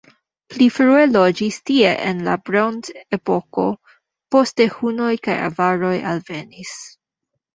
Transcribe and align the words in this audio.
Pli 0.51 0.67
frue 0.77 1.01
loĝis 1.09 1.57
tie 1.69 1.89
en 2.11 2.23
la 2.27 2.37
bronzepoko, 2.49 3.67
poste 4.35 4.67
hunoj 4.77 5.11
kaj 5.27 5.35
avaroj 5.51 5.95
alvenis. 6.13 6.73